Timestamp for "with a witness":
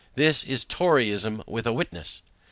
1.47-2.23